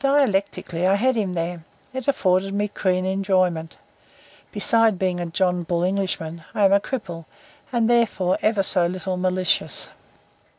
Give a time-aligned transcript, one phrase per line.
[0.00, 1.62] Dialectically, I had him there.
[1.92, 3.76] It afforded me keen enjoyment.
[4.50, 7.26] Besides being a John Bull Englishman, I am a cripple
[7.70, 9.90] and therefore ever so little malicious.